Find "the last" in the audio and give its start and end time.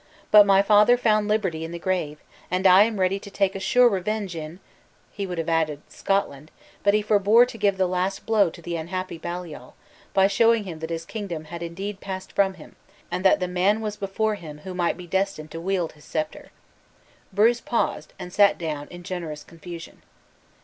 7.77-8.25